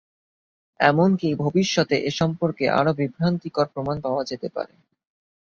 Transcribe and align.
এমনকি 0.79 1.29
ভবিষ্যতে 1.35 1.95
এ 2.01 2.11
সম্পর্কে 2.11 2.65
আরো 2.69 2.91
বিভ্রান্তিকর 2.93 3.67
প্রমাণ 3.73 3.97
পাওয়া 4.01 4.23
যেতে 4.23 4.47
পারে। 4.49 4.73